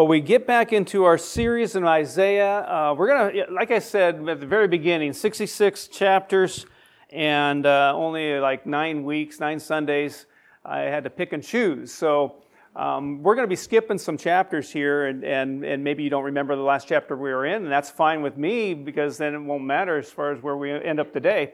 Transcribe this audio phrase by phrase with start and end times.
[0.00, 2.60] Well, we get back into our series in Isaiah.
[2.60, 6.64] Uh, we're going to, like I said at the very beginning, 66 chapters
[7.10, 10.24] and uh, only like nine weeks, nine Sundays.
[10.64, 11.92] I had to pick and choose.
[11.92, 12.36] So
[12.74, 16.24] um, we're going to be skipping some chapters here, and, and, and maybe you don't
[16.24, 19.40] remember the last chapter we were in, and that's fine with me because then it
[19.40, 21.52] won't matter as far as where we end up today.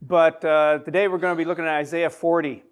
[0.00, 2.62] But uh, today we're going to be looking at Isaiah 40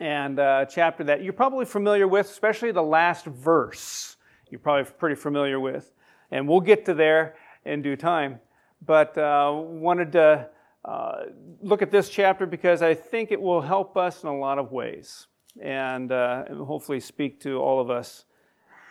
[0.00, 4.13] and a chapter that you're probably familiar with, especially the last verse.
[4.54, 5.90] You're probably pretty familiar with.
[6.30, 8.38] And we'll get to there in due time.
[8.86, 10.48] But uh, wanted to
[10.84, 11.22] uh,
[11.60, 14.70] look at this chapter because I think it will help us in a lot of
[14.70, 15.26] ways
[15.60, 18.26] and, uh, and hopefully speak to all of us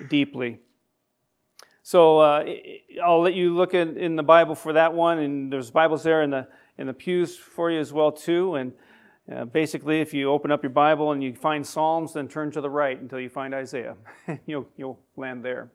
[0.10, 0.60] deeply.
[1.82, 2.44] So uh,
[3.02, 6.24] I'll let you look in, in the Bible for that one, and there's Bibles there
[6.24, 6.46] in the
[6.78, 8.56] in the pews for you as well too.
[8.56, 8.74] And
[9.32, 12.62] uh, basically, if you open up your Bible and you find Psalms, then turn to
[12.62, 13.96] the right until you find Isaiah.
[14.46, 15.72] you'll, you'll land there.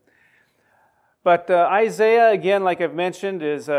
[1.24, 3.74] But uh, Isaiah, again, like I've mentioned, is a,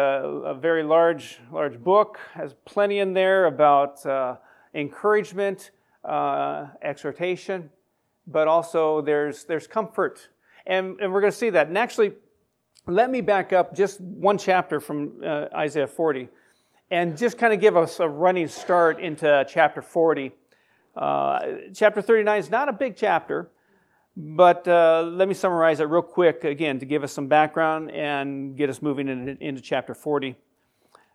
[0.46, 2.20] a, very large, large book.
[2.34, 4.38] Has plenty in there about uh,
[4.74, 5.72] encouragement,
[6.04, 7.70] uh, exhortation,
[8.28, 10.30] but also there's there's comfort,
[10.68, 11.68] and and we're going to see that.
[11.68, 12.14] And actually,
[12.88, 16.30] let me back up just one chapter from uh, Isaiah 40
[16.92, 20.32] and just kind of give us a running start into chapter 40.
[20.96, 21.40] Uh,
[21.74, 23.50] chapter 39 is not a big chapter,
[24.18, 28.58] but uh, let me summarize it real quick again to give us some background and
[28.58, 30.36] get us moving into, into chapter 40.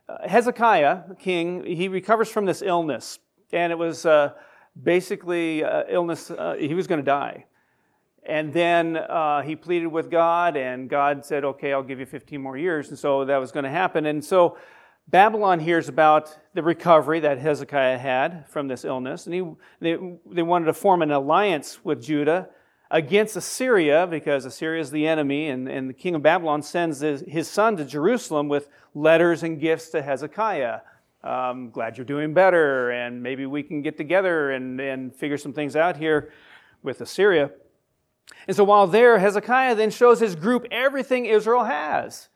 [0.09, 3.19] Uh, Hezekiah, king, he recovers from this illness,
[3.53, 4.33] and it was uh,
[4.81, 7.47] basically uh, illness, uh, he was going to die.
[8.27, 8.99] And then
[9.45, 12.89] he pleaded with God, and God said, Okay, I'll give you 15 more years.
[12.89, 14.07] And so that was going to happen.
[14.07, 14.57] And so
[15.09, 19.43] Babylon hears about the recovery that Hezekiah had from this illness, and he,
[19.81, 19.99] they,
[20.31, 22.49] they wanted to form an alliance with Judah
[22.91, 27.23] against Assyria because Assyria is the enemy, and, and the king of Babylon sends his,
[27.27, 30.81] his son to Jerusalem with letters and gifts to Hezekiah.
[31.23, 35.53] Um, glad you're doing better, and maybe we can get together and, and figure some
[35.53, 36.33] things out here
[36.83, 37.51] with Assyria.
[38.47, 42.29] And so while there, Hezekiah then shows his group everything Israel has.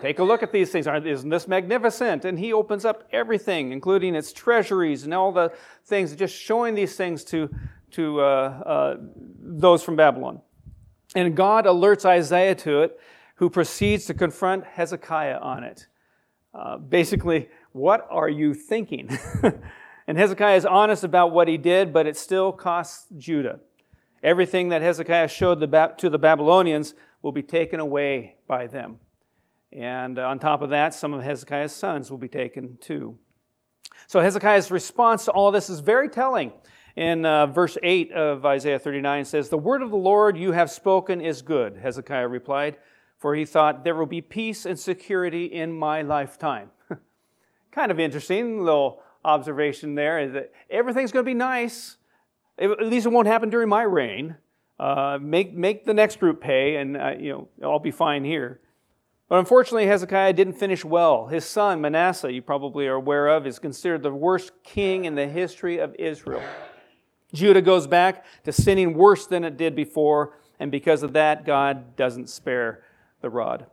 [0.00, 0.86] Take a look at these things.
[0.86, 2.24] Isn't this magnificent?
[2.24, 5.52] And he opens up everything, including its treasuries and all the
[5.84, 7.54] things, just showing these things to,
[7.92, 8.96] to uh, uh,
[9.38, 10.40] those from Babylon.
[11.14, 12.98] And God alerts Isaiah to it,
[13.36, 15.86] who proceeds to confront Hezekiah on it.
[16.54, 19.10] Uh, basically, what are you thinking?
[20.06, 23.60] and Hezekiah is honest about what he did, but it still costs Judah.
[24.22, 28.98] Everything that Hezekiah showed the, to the Babylonians will be taken away by them.
[29.72, 33.18] And on top of that, some of Hezekiah's sons will be taken too.
[34.06, 36.52] So Hezekiah's response to all this is very telling.
[36.96, 40.70] In uh, verse 8 of Isaiah 39 says, The word of the Lord you have
[40.70, 42.78] spoken is good, Hezekiah replied,
[43.18, 46.70] for he thought, There will be peace and security in my lifetime.
[47.70, 51.96] kind of interesting little observation there that everything's going to be nice.
[52.58, 54.36] At least it won't happen during my reign.
[54.78, 58.60] Uh, make, make the next group pay, and uh, you know, I'll be fine here.
[59.30, 61.28] But unfortunately, Hezekiah didn't finish well.
[61.28, 65.28] His son, Manasseh, you probably are aware of, is considered the worst king in the
[65.28, 66.42] history of Israel.
[67.32, 71.94] Judah goes back to sinning worse than it did before, and because of that, God
[71.94, 72.82] doesn't spare
[73.20, 73.66] the rod.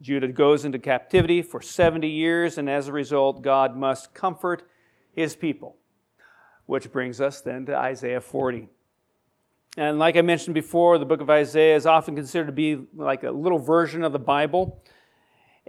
[0.00, 4.62] Judah goes into captivity for 70 years, and as a result, God must comfort
[5.12, 5.76] his people.
[6.66, 8.68] Which brings us then to Isaiah 40.
[9.76, 13.24] And like I mentioned before, the book of Isaiah is often considered to be like
[13.24, 14.80] a little version of the Bible.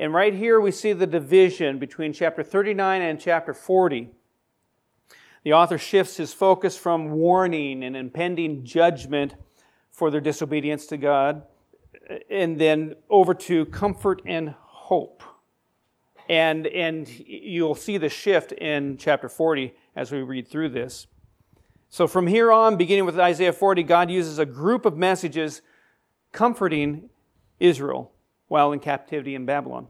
[0.02, 4.10] And right here we see the division between chapter 39 and chapter 40.
[5.44, 9.36] The author shifts his focus from warning and impending judgment
[9.92, 11.44] for their disobedience to God,
[12.32, 15.22] and then over to comfort and hope.
[16.28, 21.06] And, and you'll see the shift in chapter 40 as we read through this.
[21.90, 25.62] So from here on, beginning with Isaiah 40, God uses a group of messages
[26.32, 27.12] comforting
[27.60, 28.12] Israel
[28.52, 29.88] while in captivity in Babylon.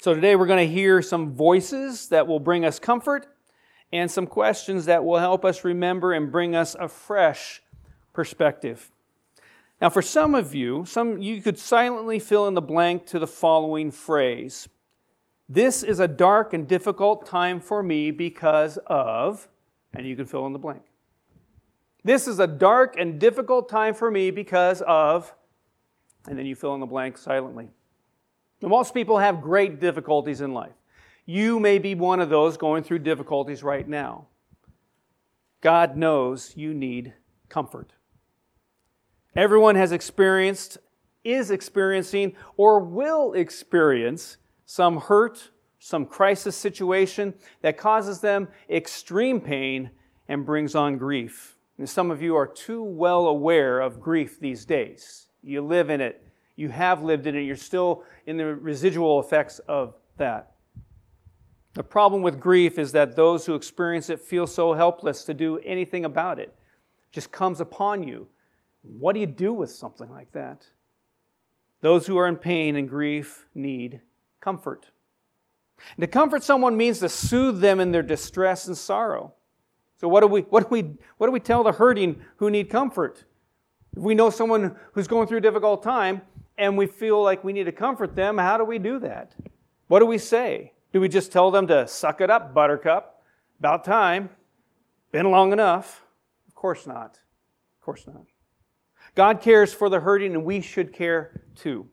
[0.00, 3.28] So today we're going to hear some voices that will bring us comfort
[3.92, 7.62] and some questions that will help us remember and bring us a fresh
[8.12, 8.90] perspective.
[9.80, 13.28] Now, for some of you, some you could silently fill in the blank to the
[13.28, 14.68] following phrase.
[15.48, 19.46] This is a dark and difficult time for me because of,
[19.94, 20.82] and you can fill in the blank.
[22.02, 25.32] This is a dark and difficult time for me because of,
[26.28, 27.68] and then you fill in the blank silently.
[28.60, 30.72] Most people have great difficulties in life.
[31.26, 34.26] You may be one of those going through difficulties right now.
[35.60, 37.14] God knows you need
[37.48, 37.92] comfort.
[39.34, 40.78] Everyone has experienced
[41.24, 49.90] is experiencing or will experience some hurt, some crisis situation that causes them extreme pain
[50.28, 51.56] and brings on grief.
[51.78, 55.28] And some of you are too well aware of grief these days.
[55.42, 56.22] You live in it,
[56.56, 60.52] you have lived in it, you're still in the residual effects of that.
[61.74, 65.58] The problem with grief is that those who experience it feel so helpless to do
[65.58, 66.48] anything about it.
[66.48, 68.28] it just comes upon you.
[68.82, 70.66] What do you do with something like that?
[71.80, 74.00] Those who are in pain and grief need
[74.40, 74.90] comfort.
[75.96, 79.34] And to comfort someone means to soothe them in their distress and sorrow.
[79.96, 82.70] So what do we what do we what do we tell the hurting who need
[82.70, 83.24] comfort?
[83.96, 86.22] If we know someone who's going through a difficult time
[86.56, 89.34] and we feel like we need to comfort them, how do we do that?
[89.88, 90.72] What do we say?
[90.92, 93.22] Do we just tell them to suck it up, buttercup?
[93.58, 94.30] About time.
[95.10, 96.04] Been long enough?
[96.48, 97.18] Of course not.
[97.78, 98.24] Of course not.
[99.14, 101.88] God cares for the hurting, and we should care too.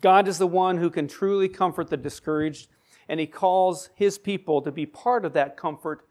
[0.00, 2.68] God is the one who can truly comfort the discouraged,
[3.08, 6.06] and He calls His people to be part of that comfort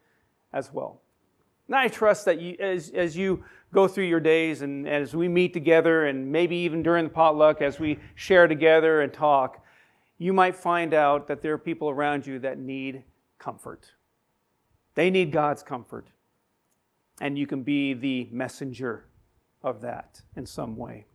[0.52, 1.02] as well.
[1.68, 5.28] And I trust that you, as, as you go through your days and as we
[5.28, 9.64] meet together, and maybe even during the potluck, as we share together and talk,
[10.18, 13.02] you might find out that there are people around you that need
[13.38, 13.92] comfort.
[14.94, 16.08] They need God's comfort.
[17.20, 19.06] And you can be the messenger
[19.62, 21.06] of that in some way.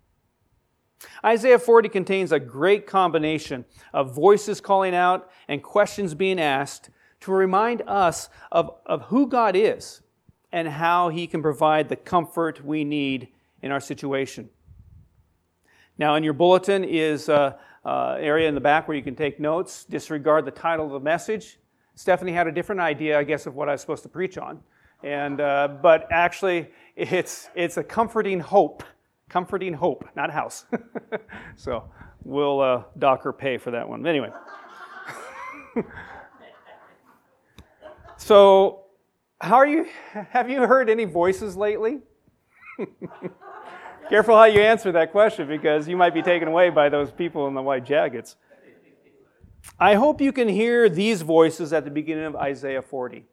[1.26, 6.90] Isaiah 40 contains a great combination of voices calling out and questions being asked
[7.22, 10.02] to remind us of, of who God is
[10.52, 13.30] and how He can provide the comfort we need
[13.62, 14.50] in our situation.
[15.98, 17.54] Now, in your bulletin is an
[17.86, 19.86] uh, area in the back where you can take notes.
[19.86, 21.60] Disregard the title of the message.
[21.96, 24.62] Stephanie had a different idea, I guess, of what I was supposed to preach on.
[25.04, 28.84] And, uh, but actually, it's, it's a comforting hope.
[29.30, 30.66] Comforting hope, not house.
[31.56, 31.90] so
[32.24, 34.06] we'll uh, dock her pay for that one.
[34.06, 34.30] Anyway.
[38.18, 38.86] so,
[39.42, 39.88] how are you?
[40.30, 42.00] Have you heard any voices lately?
[44.10, 47.48] Careful how you answer that question because you might be taken away by those people
[47.48, 48.36] in the white jackets.
[49.80, 53.26] I hope you can hear these voices at the beginning of Isaiah 40.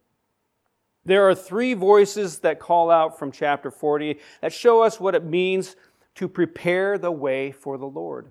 [1.05, 5.23] There are three voices that call out from chapter 40 that show us what it
[5.23, 5.75] means
[6.15, 8.27] to prepare the way for the Lord.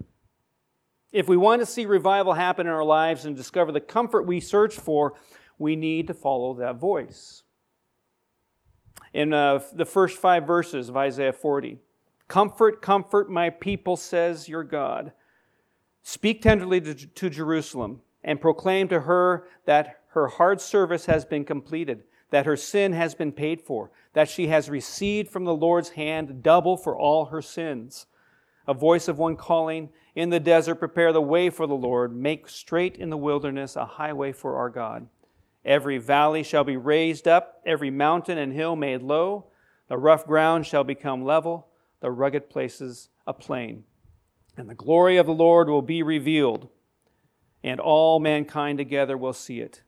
[1.13, 4.41] If we want to see revival happen in our lives and discover the comfort we
[4.41, 5.15] search for,
[5.59, 7.43] we need to follow that voice.
[9.13, 11.79] In uh, the first five verses of Isaiah 40,
[12.29, 15.13] Comfort, comfort my people, says your God.
[16.03, 21.45] Speak tenderly to, to Jerusalem and proclaim to her that her hard service has been
[21.45, 25.91] completed that her sin has been paid for, that she has received from the Lord's
[25.91, 28.07] hand double for all her sins.
[28.67, 32.49] A voice of one calling, In the desert, prepare the way for the Lord, make
[32.49, 35.09] straight in the wilderness a highway for our God.
[35.69, 39.49] Every valley shall be raised up, every mountain and hill made low.
[39.89, 41.69] The rough ground shall become level,
[42.01, 43.85] the rugged places a plain.
[44.57, 46.71] And the glory of the Lord will be revealed,
[47.63, 49.83] and all mankind together will see it.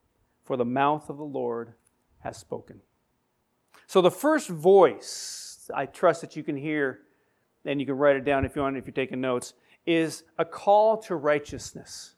[0.44, 1.72] For the mouth of the Lord
[2.18, 2.82] has spoken.
[3.86, 7.00] So the first voice I trust that you can hear,
[7.64, 9.54] and you can write it down if you want, if you're taking notes,
[9.86, 12.16] is a call to righteousness.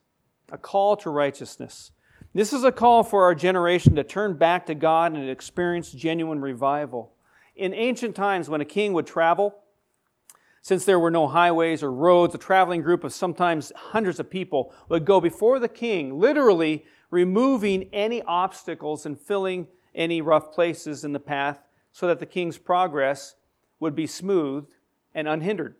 [0.51, 1.91] A call to righteousness.
[2.35, 6.41] This is a call for our generation to turn back to God and experience genuine
[6.41, 7.13] revival.
[7.55, 9.55] In ancient times, when a king would travel,
[10.63, 14.73] since there were no highways or roads, a traveling group of sometimes hundreds of people
[14.89, 21.13] would go before the king, literally removing any obstacles and filling any rough places in
[21.13, 21.59] the path
[21.91, 23.35] so that the king's progress
[23.79, 24.65] would be smooth
[25.13, 25.75] and unhindered.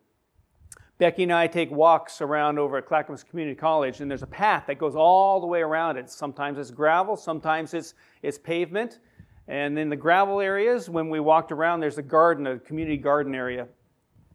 [0.99, 4.65] Becky and I take walks around over at Clackamas Community College, and there's a path
[4.67, 6.09] that goes all the way around it.
[6.09, 8.99] Sometimes it's gravel, sometimes it's, it's pavement.
[9.47, 13.35] And in the gravel areas, when we walked around, there's a garden, a community garden
[13.35, 13.67] area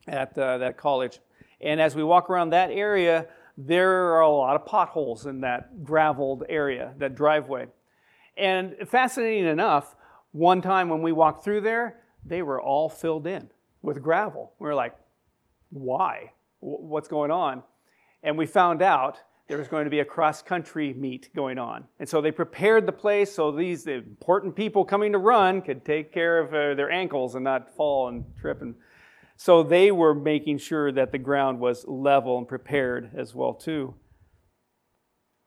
[0.07, 1.21] at uh, that college.
[1.61, 5.85] And as we walk around that area, there are a lot of potholes in that
[5.85, 7.67] graveled area, that driveway.
[8.37, 9.97] And fascinating enough,
[10.33, 13.51] one time when we walked through there, they were all filled in
[13.83, 14.53] with gravel.
[14.59, 14.95] We were like,
[15.71, 16.33] why?
[16.61, 17.63] What's going on?
[18.23, 21.85] And we found out there was going to be a cross country meet going on.
[21.99, 26.13] And so they prepared the place so these important people coming to run could take
[26.13, 28.61] care of uh, their ankles and not fall and trip.
[28.61, 28.75] And
[29.37, 33.95] so they were making sure that the ground was level and prepared as well too.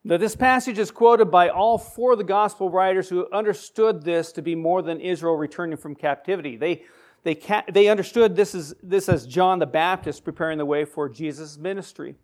[0.03, 4.31] Now, this passage is quoted by all four of the gospel writers who understood this
[4.31, 6.57] to be more than Israel returning from captivity.
[6.57, 6.85] They,
[7.23, 11.07] they, ca- they understood this, is, this as John the Baptist preparing the way for
[11.07, 12.15] Jesus' ministry.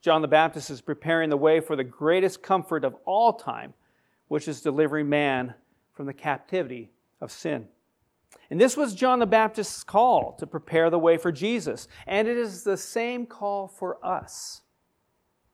[0.00, 3.74] John the Baptist is preparing the way for the greatest comfort of all time,
[4.28, 5.54] which is delivering man
[5.92, 7.68] from the captivity of sin.
[8.50, 11.88] And this was John the Baptist's call to prepare the way for Jesus.
[12.06, 14.62] And it is the same call for us.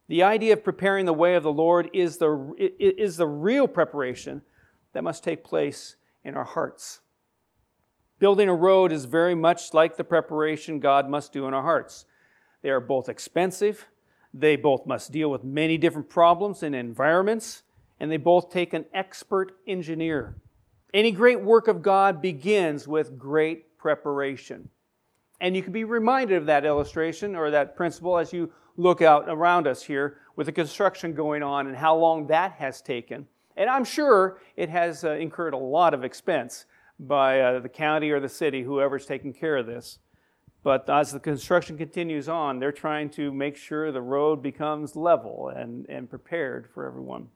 [0.08, 4.42] The idea of preparing the way of the Lord is the, is the real preparation
[4.92, 7.00] that must take place in our hearts.
[8.18, 12.06] Building a road is very much like the preparation God must do in our hearts.
[12.62, 13.86] They are both expensive,
[14.32, 17.62] they both must deal with many different problems and environments,
[18.00, 20.36] and they both take an expert engineer.
[20.92, 24.68] Any great work of God begins with great preparation.
[25.40, 29.24] And you can be reminded of that illustration or that principle as you look out
[29.28, 33.26] around us here with the construction going on and how long that has taken.
[33.56, 36.66] And I'm sure it has uh, incurred a lot of expense
[36.98, 39.98] by uh, the county or the city, whoever's taking care of this.
[40.62, 45.52] But as the construction continues on, they're trying to make sure the road becomes level
[45.54, 47.28] and, and prepared for everyone.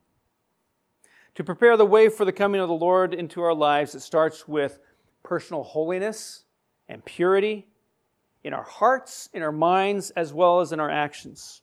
[1.34, 4.48] To prepare the way for the coming of the Lord into our lives, it starts
[4.48, 4.80] with
[5.22, 6.44] personal holiness
[6.88, 7.68] and purity
[8.42, 11.60] in our hearts, in our minds, as well as in our actions.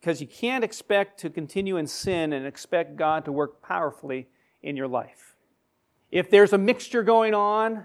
[0.00, 4.28] Because you can't expect to continue in sin and expect God to work powerfully
[4.62, 5.33] in your life.
[6.14, 7.84] If there's a mixture going on,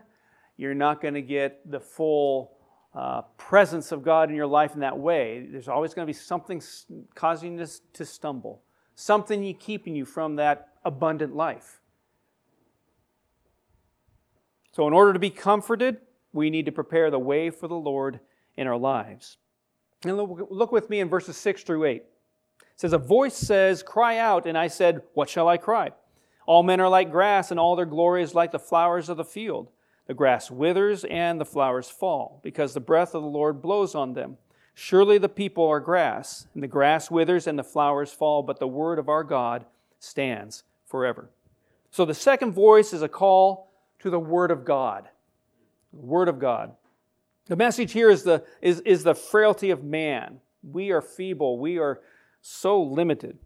[0.55, 2.51] you're not going to get the full
[2.93, 5.47] uh, presence of God in your life in that way.
[5.49, 6.61] There's always going to be something
[7.15, 8.61] causing you to stumble,
[8.93, 11.81] something keeping you from that abundant life.
[14.73, 15.97] So, in order to be comforted,
[16.31, 18.19] we need to prepare the way for the Lord
[18.55, 19.37] in our lives.
[20.03, 21.95] And look with me in verses 6 through 8.
[21.95, 22.05] It
[22.75, 24.45] says, A voice says, Cry out.
[24.45, 25.93] And I said, What shall I cry?
[26.49, 29.23] All men are like grass, and all their glory is like the flowers of the
[29.23, 29.69] field.
[30.07, 34.13] The grass withers and the flowers fall, because the breath of the Lord blows on
[34.13, 34.39] them.
[34.73, 38.67] Surely the people are grass, and the grass withers and the flowers fall, but the
[38.67, 39.67] word of our God
[39.99, 41.29] stands forever.
[41.91, 45.07] So the second voice is a call to the Word of God.
[45.93, 46.71] The Word of God.
[47.45, 50.39] The message here is the, is, is the frailty of man.
[50.63, 51.59] We are feeble.
[51.59, 52.01] We are
[52.41, 53.37] so limited.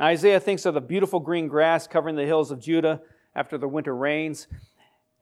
[0.00, 3.00] Isaiah thinks of the beautiful green grass covering the hills of Judah
[3.34, 4.46] after the winter rains,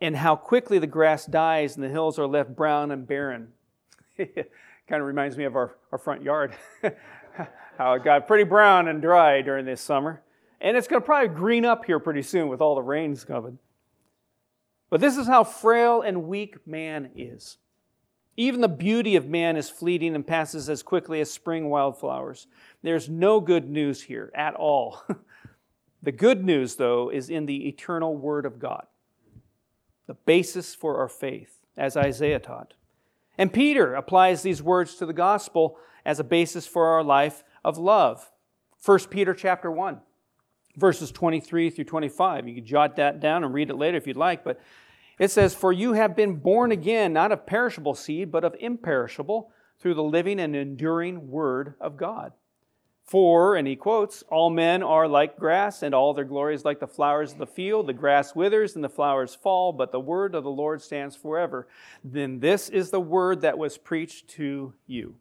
[0.00, 3.48] and how quickly the grass dies and the hills are left brown and barren.
[4.18, 6.54] kind of reminds me of our, our front yard,
[7.78, 10.22] how it got pretty brown and dry during this summer.
[10.60, 13.58] And it's going to probably green up here pretty soon with all the rains coming.
[14.88, 17.58] But this is how frail and weak man is.
[18.36, 22.46] Even the beauty of man is fleeting and passes as quickly as spring wildflowers.
[22.82, 25.02] There's no good news here at all.
[26.02, 28.86] the good news, though, is in the eternal Word of God,
[30.06, 32.74] the basis for our faith, as Isaiah taught.
[33.38, 37.78] And Peter applies these words to the gospel as a basis for our life of
[37.78, 38.30] love.
[38.84, 40.00] 1 Peter chapter 1
[40.76, 42.48] verses 23 through 25.
[42.48, 44.60] You can jot that down and read it later if you'd like, but
[45.18, 49.50] it says, For you have been born again, not of perishable seed, but of imperishable,
[49.78, 52.32] through the living and enduring Word of God.
[53.06, 56.80] For, and he quotes, all men are like grass, and all their glory is like
[56.80, 57.86] the flowers of the field.
[57.86, 61.68] The grass withers and the flowers fall, but the word of the Lord stands forever.
[62.02, 65.14] Then this is the word that was preached to you.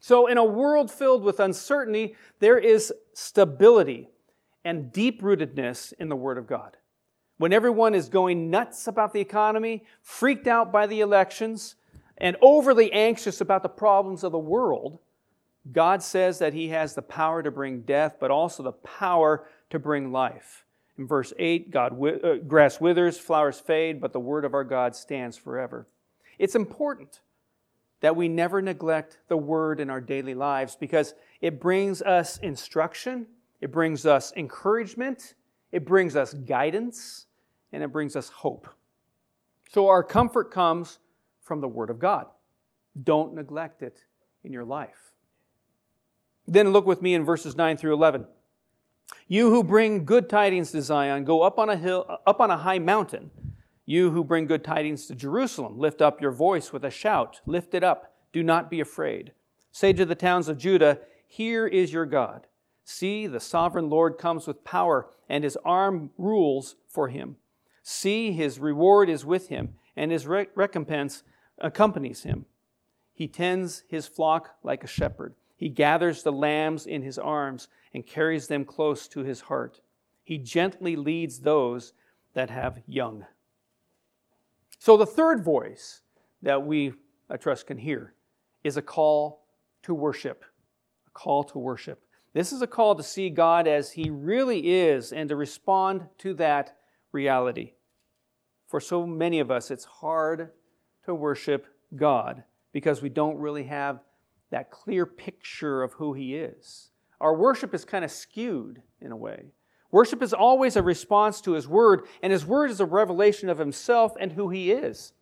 [0.00, 4.08] So, in a world filled with uncertainty, there is stability
[4.64, 6.76] and deep rootedness in the Word of God.
[7.38, 11.76] When everyone is going nuts about the economy, freaked out by the elections,
[12.18, 14.98] and overly anxious about the problems of the world,
[15.72, 19.78] God says that He has the power to bring death, but also the power to
[19.78, 20.64] bring life.
[20.96, 24.96] In verse 8, God, uh, grass withers, flowers fade, but the word of our God
[24.96, 25.86] stands forever.
[26.38, 27.20] It's important
[28.00, 33.26] that we never neglect the word in our daily lives because it brings us instruction,
[33.60, 35.34] it brings us encouragement,
[35.76, 37.26] it brings us guidance,
[37.70, 38.66] and it brings us hope.
[39.74, 41.00] So our comfort comes
[41.42, 42.28] from the Word of God.
[43.04, 44.02] Don't neglect it
[44.42, 45.12] in your life.
[46.48, 48.24] Then look with me in verses 9 through 11.
[49.28, 52.56] You who bring good tidings to Zion, go up on a hill, up on a
[52.56, 53.30] high mountain.
[53.84, 57.42] You who bring good tidings to Jerusalem, lift up your voice with a shout.
[57.44, 58.14] Lift it up.
[58.32, 59.32] Do not be afraid.
[59.72, 62.46] Say to the towns of Judah, Here is your God.
[62.88, 67.36] See, the sovereign Lord comes with power, and his arm rules for him.
[67.82, 71.24] See, his reward is with him, and his recompense
[71.58, 72.46] accompanies him.
[73.12, 75.34] He tends his flock like a shepherd.
[75.56, 79.80] He gathers the lambs in his arms and carries them close to his heart.
[80.22, 81.92] He gently leads those
[82.34, 83.26] that have young.
[84.78, 86.02] So, the third voice
[86.40, 86.92] that we,
[87.28, 88.14] I trust, can hear
[88.62, 89.44] is a call
[89.82, 90.44] to worship.
[91.08, 92.05] A call to worship.
[92.36, 96.34] This is a call to see God as He really is and to respond to
[96.34, 96.76] that
[97.10, 97.72] reality.
[98.66, 100.50] For so many of us, it's hard
[101.06, 101.66] to worship
[101.96, 104.00] God because we don't really have
[104.50, 106.90] that clear picture of who He is.
[107.22, 109.46] Our worship is kind of skewed in a way.
[109.90, 113.56] Worship is always a response to His Word, and His Word is a revelation of
[113.56, 115.14] Himself and who He is.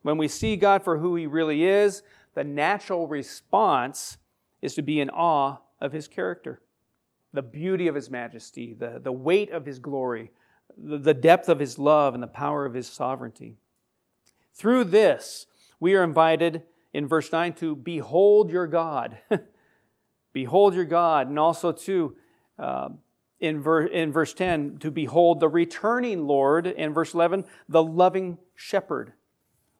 [0.00, 2.02] When we see God for who He really is,
[2.32, 4.16] the natural response
[4.62, 6.60] is to be in awe of His character,
[7.32, 10.30] the beauty of His majesty, the, the weight of His glory,
[10.76, 13.56] the, the depth of His love, and the power of His sovereignty.
[14.54, 15.46] Through this,
[15.78, 19.18] we are invited in verse 9 to behold your God.
[20.32, 22.16] behold your God, and also to
[22.58, 22.88] uh,
[23.40, 28.38] in, ver- in verse 10 to behold the returning Lord, in verse 11, the loving
[28.54, 29.14] shepherd.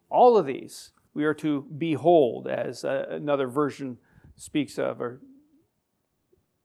[0.08, 3.98] All of these we are to behold, as uh, another version
[4.36, 5.20] speaks of or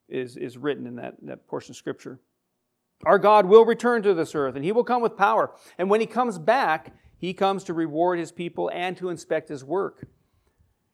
[0.08, 2.20] is, is written in that, that portion of Scripture.
[3.06, 5.54] Our God will return to this earth, and He will come with power.
[5.78, 9.64] And when He comes back, He comes to reward His people and to inspect His
[9.64, 10.08] work.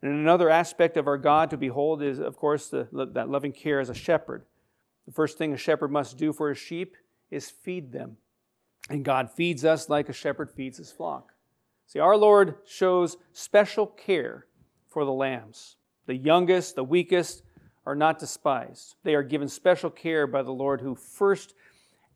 [0.02, 3.80] And another aspect of our God to behold is, of course, the, that loving care
[3.80, 4.46] as a shepherd.
[5.06, 6.96] The first thing a shepherd must do for his sheep
[7.30, 8.18] is feed them.
[8.90, 11.34] And God feeds us like a shepherd feeds his flock.
[11.86, 14.48] See, our Lord shows special care
[14.88, 15.76] for the lambs.
[16.08, 17.44] The youngest, the weakest
[17.86, 18.96] are not despised.
[19.04, 21.54] They are given special care by the Lord who first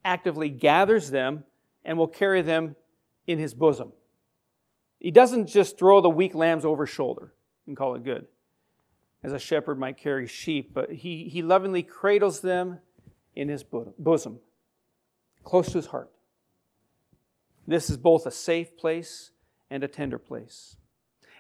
[0.03, 1.43] actively gathers them
[1.83, 2.75] and will carry them
[3.27, 3.91] in his bosom.
[4.99, 7.33] He doesn't just throw the weak lambs over shoulder
[7.67, 8.27] and call it good
[9.25, 12.77] as a shepherd might carry sheep, but he, he lovingly cradles them
[13.35, 14.39] in his bosom,
[15.43, 16.11] close to his heart.
[17.65, 19.31] This is both a safe place
[19.71, 20.77] and a tender place.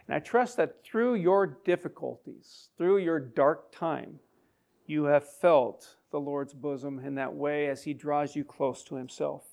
[0.07, 4.19] And I trust that through your difficulties, through your dark time,
[4.85, 8.95] you have felt the Lord's bosom in that way as He draws you close to
[8.95, 9.43] Himself.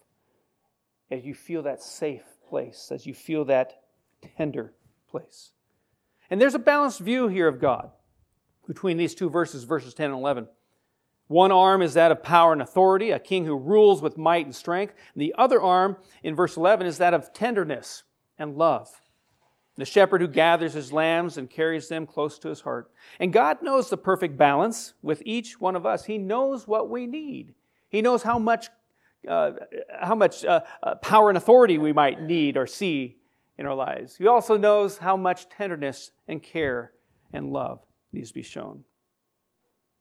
[1.11, 3.83] As you feel that safe place, as you feel that
[4.37, 4.73] tender
[5.09, 5.53] place.
[6.31, 7.91] And there's a balanced view here of God
[8.67, 10.49] between these two verses, verses 10 and 11.
[11.29, 14.55] One arm is that of power and authority, a king who rules with might and
[14.55, 14.95] strength.
[15.15, 18.03] And the other arm, in verse 11, is that of tenderness
[18.39, 19.02] and love.
[19.83, 22.93] The shepherd who gathers his lambs and carries them close to his heart.
[23.19, 26.05] And God knows the perfect balance with each one of us.
[26.05, 27.55] He knows what we need.
[27.89, 28.69] He knows how much,
[29.27, 29.55] uh,
[30.01, 33.17] how much uh, uh, power and authority we might need or see
[33.59, 34.15] in our lives.
[34.15, 36.93] He also knows how much tenderness and care
[37.33, 37.81] and love
[38.13, 38.85] needs to be shown.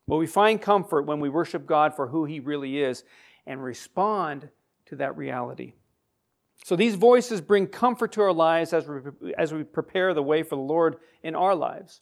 [0.06, 3.04] Well, we find comfort when we worship God for who He really is
[3.48, 4.48] and respond
[4.86, 5.74] to that reality.
[6.64, 10.44] So these voices bring comfort to our lives as we, as we prepare the way
[10.44, 12.02] for the Lord in our lives,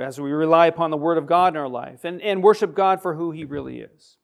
[0.00, 3.02] as we rely upon the Word of God in our life and, and worship God
[3.02, 4.16] for who He really is.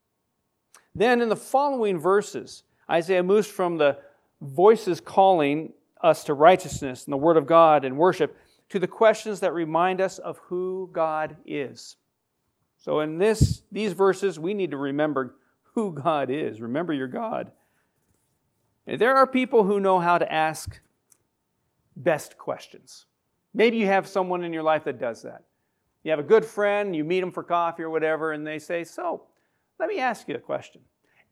[0.94, 3.98] Then in the following verses, Isaiah moves from the
[4.40, 8.36] voices calling us to righteousness and the Word of God and worship
[8.70, 11.96] to the questions that remind us of who God is.
[12.78, 15.34] So in this, these verses, we need to remember
[15.74, 16.60] who God is.
[16.60, 17.52] Remember your God.
[18.98, 20.80] There are people who know how to ask
[21.96, 23.06] best questions.
[23.54, 25.44] Maybe you have someone in your life that does that.
[26.02, 28.84] You have a good friend, you meet them for coffee or whatever, and they say,
[28.84, 29.24] So,
[29.78, 30.82] let me ask you a question.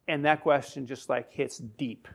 [0.08, 2.08] And that question just like hits deep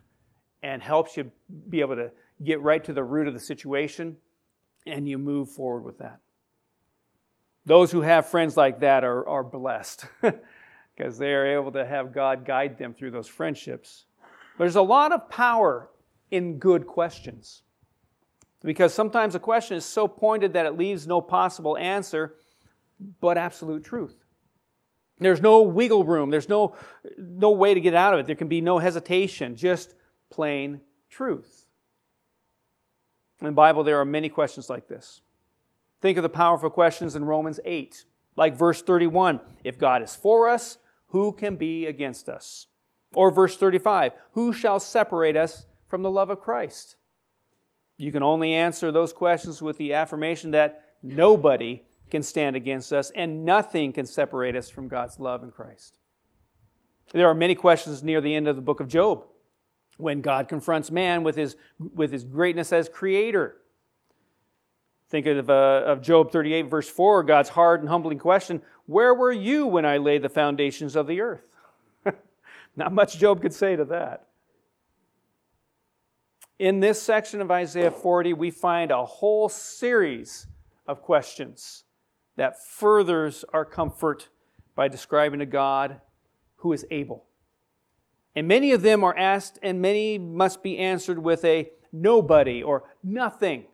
[0.63, 1.31] and helps you
[1.69, 2.11] be able to
[2.43, 4.17] get right to the root of the situation
[4.87, 6.19] and you move forward with that.
[7.65, 12.13] Those who have friends like that are, are blessed because they are able to have
[12.13, 14.05] God guide them through those friendships.
[14.57, 15.89] There's a lot of power
[16.31, 17.63] in good questions
[18.63, 22.35] because sometimes a question is so pointed that it leaves no possible answer
[23.19, 24.15] but absolute truth.
[25.19, 26.75] There's no wiggle room, there's no,
[27.17, 28.25] no way to get out of it.
[28.25, 29.93] There can be no hesitation, just
[30.29, 31.67] plain truth.
[33.39, 35.21] In the Bible, there are many questions like this.
[36.01, 40.49] Think of the powerful questions in Romans 8, like verse 31 If God is for
[40.49, 42.67] us, who can be against us?
[43.15, 46.95] Or verse 35 Who shall separate us from the love of Christ?
[47.97, 53.11] You can only answer those questions with the affirmation that nobody can stand against us
[53.15, 55.97] and nothing can separate us from God's love in Christ.
[57.11, 59.25] There are many questions near the end of the book of Job
[59.97, 63.57] when God confronts man with his, with his greatness as creator.
[65.09, 69.31] Think of, uh, of Job 38, verse 4, God's hard and humbling question Where were
[69.31, 71.52] you when I laid the foundations of the earth?
[72.75, 74.27] Not much Job could say to that.
[76.59, 80.47] In this section of Isaiah 40, we find a whole series
[80.87, 81.83] of questions
[82.35, 84.29] that furthers our comfort
[84.75, 86.01] by describing a God
[86.57, 87.25] who is able.
[88.35, 92.83] And many of them are asked, and many must be answered with a nobody or
[93.03, 93.65] nothing.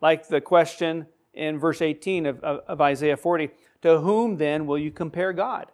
[0.00, 3.50] Like the question in verse 18 of, of, of, Isaiah 40
[3.82, 5.70] To whom then will you compare God?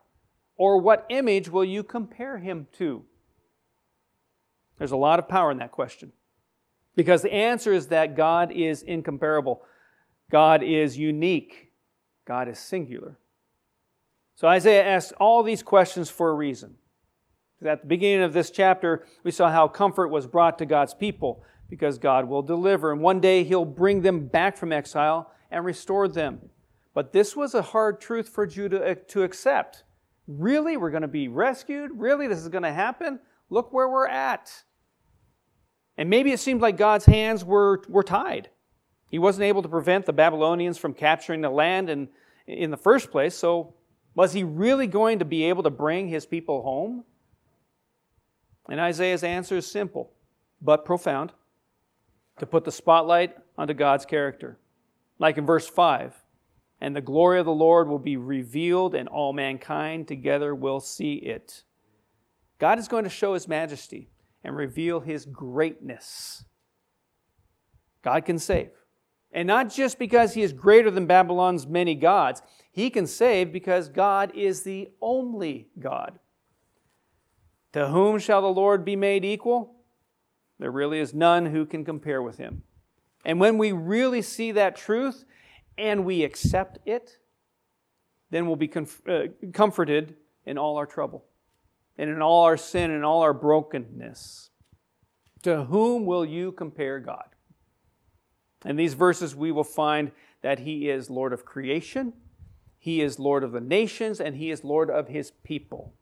[0.57, 3.05] Or what image will you compare him to?
[4.79, 6.13] There's a lot of power in that question.
[6.97, 9.63] Because the answer is that God is incomparable,
[10.31, 11.73] God is unique,
[12.25, 13.19] God is singular.
[14.37, 16.75] So Isaiah asks all these questions for a reason.
[17.65, 21.45] At the beginning of this chapter, we saw how comfort was brought to God's people
[21.69, 22.93] because God will deliver.
[22.93, 26.51] And one day he'll bring them back from exile and restore them.
[26.95, 29.85] But this was a hard truth for Judah uh, to accept.
[30.27, 30.77] Really?
[30.77, 31.91] We're going to be rescued?
[31.95, 32.27] Really?
[32.27, 33.21] This is going to happen?
[33.51, 34.65] Look where we're at.
[35.97, 38.51] And maybe it seemed like God's hands were, were tied.
[39.11, 42.09] He wasn't able to prevent the Babylonians from capturing the land in,
[42.47, 43.75] in the first place, so
[44.15, 47.05] was he really going to be able to bring his people home?
[48.69, 50.13] And Isaiah's answer is simple,
[50.63, 51.33] but profound
[52.39, 54.59] to put the spotlight onto God's character.
[55.19, 56.24] Like in verse 5
[56.81, 61.15] And the glory of the Lord will be revealed, and all mankind together will see
[61.15, 61.63] it.
[62.59, 64.11] God is going to show his majesty
[64.43, 66.45] and reveal his greatness.
[68.03, 68.71] God can save.
[69.33, 73.89] And not just because he is greater than Babylon's many gods, he can save because
[73.89, 76.19] God is the only God.
[77.73, 79.75] To whom shall the Lord be made equal?
[80.61, 82.63] There really is none who can compare with him.
[83.25, 85.25] And when we really see that truth
[85.77, 87.19] and we accept it,
[88.31, 91.25] then we'll be comf- uh, comforted in all our trouble
[91.97, 94.51] and in all our sin and all our brokenness.
[95.43, 97.29] To whom will you compare God?
[98.65, 100.11] In these verses, we will find
[100.43, 102.15] that He is Lord of creation,
[102.79, 105.95] He is Lord of the nations, and He is Lord of His people.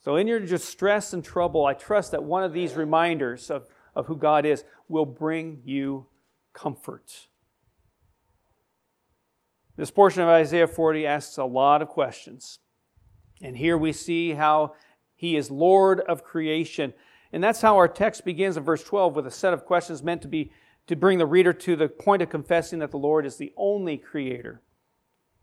[0.00, 4.06] So, in your distress and trouble, I trust that one of these reminders of, of
[4.06, 6.06] who God is will bring you
[6.52, 7.28] comfort.
[9.78, 12.58] This portion of Isaiah 40 asks a lot of questions.
[13.40, 14.74] And here we see how
[15.14, 16.92] he is Lord of creation.
[17.32, 20.22] And that's how our text begins in verse 12 with a set of questions meant
[20.22, 20.50] to be
[20.88, 23.96] to bring the reader to the point of confessing that the Lord is the only
[23.96, 24.62] creator.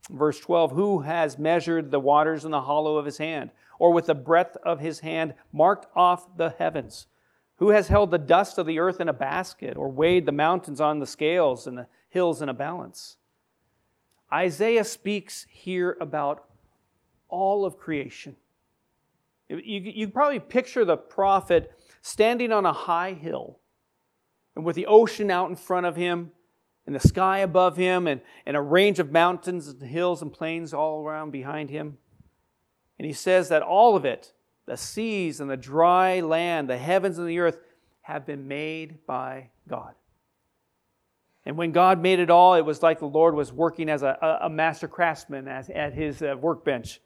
[0.10, 4.08] Verse 12, who has measured the waters in the hollow of his hand, or with
[4.08, 7.08] the breadth of his hand marked off the heavens?
[7.58, 10.82] Who has held the dust of the earth in a basket, or weighed the mountains
[10.82, 13.16] on the scales and the hills in a balance?
[14.36, 16.50] Isaiah speaks here about
[17.30, 18.36] all of creation.
[19.48, 21.72] You, you probably picture the prophet
[22.02, 23.60] standing on a high hill
[24.56, 26.32] and with the ocean out in front of him
[26.86, 30.74] and the sky above him and, and a range of mountains and hills and plains
[30.74, 31.98] all around behind him.
[33.00, 34.34] And he says that all of it,
[34.66, 37.60] the seas and the dry land, the heavens and the earth,
[38.02, 39.94] have been made by God.
[41.46, 44.40] And when God made it all, it was like the Lord was working as a,
[44.42, 47.02] a master craftsman at, his uh, workbench.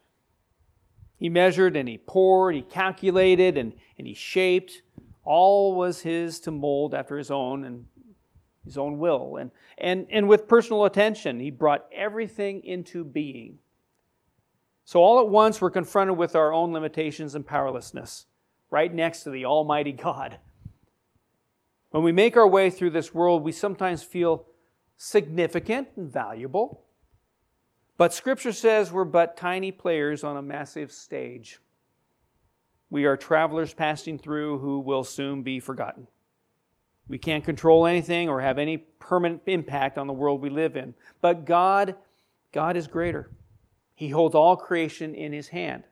[1.18, 4.82] He measured and he poured, he calculated and, and he shaped.
[5.26, 7.86] All was his to mold after his own and
[8.64, 9.36] his own will.
[9.36, 13.60] And, and, and with personal attention, he brought everything into being.
[14.86, 18.26] So all at once, we're confronted with our own limitations and powerlessness,
[18.72, 20.40] right next to the Almighty God.
[21.92, 24.46] When we make our way through this world, we sometimes feel
[24.98, 26.84] significant and valuable.
[27.98, 31.60] But Scripture says we're but tiny players on a massive stage.
[32.90, 36.08] We are travelers passing through who will soon be forgotten.
[37.08, 40.94] We can't control anything or have any permanent impact on the world we live in.
[41.22, 41.96] But God,
[42.52, 43.32] God is greater.
[43.96, 45.84] He holds all creation in his hand,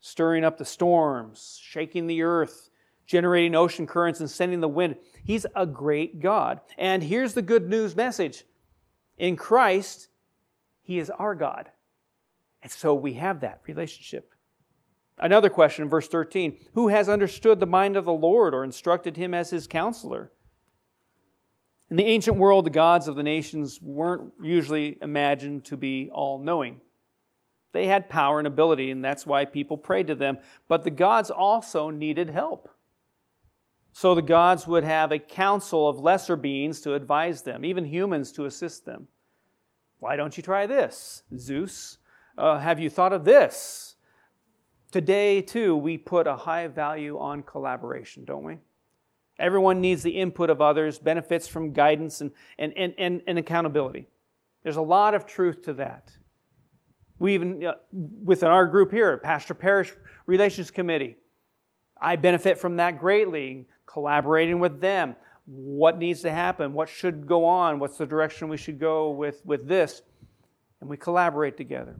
[0.00, 2.67] stirring up the storms, shaking the earth,
[3.08, 4.94] generating ocean currents, and sending the wind.
[5.24, 6.60] He's a great God.
[6.76, 8.44] And here's the good news message
[9.16, 10.08] in Christ,
[10.82, 11.70] he is our God.
[12.62, 14.32] And so we have that relationship.
[15.18, 19.34] Another question verse 13 Who has understood the mind of the Lord or instructed him
[19.34, 20.30] as his counselor?
[21.90, 26.38] In the ancient world, the gods of the nations weren't usually imagined to be all
[26.38, 26.82] knowing.
[27.72, 30.38] They had power and ability, and that's why people prayed to them.
[30.68, 32.68] But the gods also needed help.
[33.92, 38.30] So the gods would have a council of lesser beings to advise them, even humans
[38.32, 39.08] to assist them.
[39.98, 41.98] Why don't you try this, Zeus?
[42.36, 43.96] Uh, have you thought of this?
[44.92, 48.58] Today, too, we put a high value on collaboration, don't we?
[49.38, 54.06] Everyone needs the input of others, benefits from guidance and, and, and, and, and accountability.
[54.62, 56.12] There's a lot of truth to that.
[57.18, 59.92] We even, uh, within our group here, Pastor Parish
[60.26, 61.16] Relations Committee,
[62.00, 65.16] I benefit from that greatly, collaborating with them.
[65.46, 66.74] What needs to happen?
[66.74, 67.78] What should go on?
[67.78, 70.02] What's the direction we should go with, with this?
[70.80, 71.96] And we collaborate together.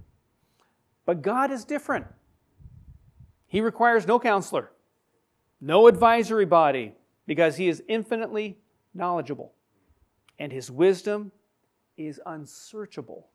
[1.06, 2.06] But God is different.
[3.46, 4.70] He requires no counselor,
[5.60, 6.94] no advisory body,
[7.26, 8.58] because He is infinitely
[8.92, 9.54] knowledgeable,
[10.38, 11.32] and His wisdom
[11.96, 13.28] is unsearchable.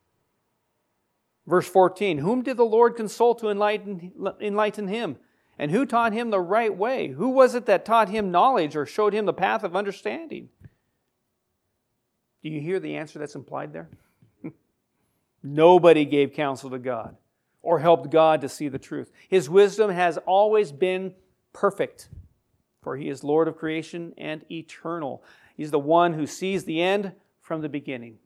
[1.46, 5.16] Verse 14 Whom did the Lord consult to enlighten, enlighten him?
[5.58, 7.08] And who taught him the right way?
[7.08, 10.48] Who was it that taught him knowledge or showed him the path of understanding?
[12.42, 13.88] Do you hear the answer that's implied there?
[15.42, 17.16] Nobody gave counsel to God
[17.62, 19.10] or helped God to see the truth.
[19.28, 21.14] His wisdom has always been
[21.52, 22.08] perfect,
[22.82, 25.22] for he is Lord of creation and eternal.
[25.56, 28.18] He's the one who sees the end from the beginning.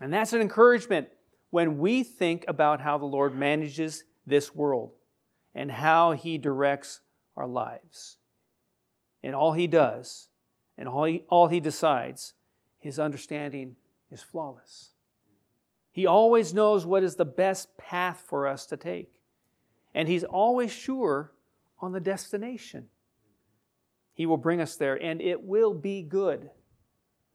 [0.00, 1.08] And that's an encouragement
[1.50, 4.92] when we think about how the Lord manages this world
[5.54, 7.00] and how he directs
[7.36, 8.18] our lives.
[9.22, 10.28] In all he does
[10.76, 12.34] and all he, all he decides,
[12.78, 13.76] his understanding
[14.10, 14.90] is flawless.
[15.90, 19.10] He always knows what is the best path for us to take.
[19.94, 21.32] And he's always sure
[21.80, 22.86] on the destination.
[24.14, 26.50] He will bring us there, and it will be good.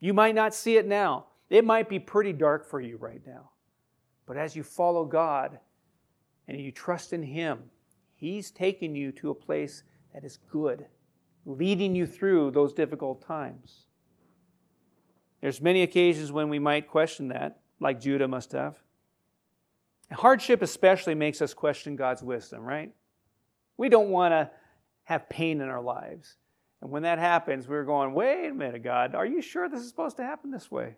[0.00, 1.26] You might not see it now.
[1.50, 3.50] It might be pretty dark for you right now.
[4.26, 5.58] But as you follow God
[6.48, 7.70] and you trust in Him,
[8.24, 9.82] He's taking you to a place
[10.14, 10.86] that is good,
[11.44, 13.84] leading you through those difficult times.
[15.42, 18.78] There's many occasions when we might question that, like Judah must have.
[20.10, 22.94] Hardship especially makes us question God's wisdom, right?
[23.76, 24.50] We don't want to
[25.02, 26.38] have pain in our lives.
[26.80, 29.88] And when that happens, we're going, wait a minute, God, are you sure this is
[29.90, 30.96] supposed to happen this way?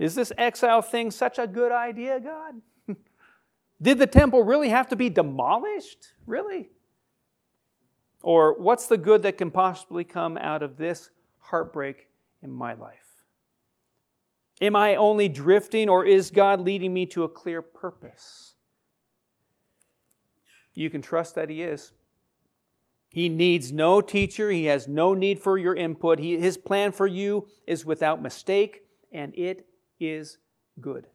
[0.00, 2.54] Is this exile thing such a good idea, God?
[3.84, 6.14] Did the temple really have to be demolished?
[6.26, 6.70] Really?
[8.22, 12.08] Or what's the good that can possibly come out of this heartbreak
[12.42, 13.24] in my life?
[14.62, 18.54] Am I only drifting, or is God leading me to a clear purpose?
[20.72, 21.92] You can trust that He is.
[23.10, 26.20] He needs no teacher, He has no need for your input.
[26.20, 29.66] He, his plan for you is without mistake, and it
[30.00, 30.38] is
[30.80, 31.06] good.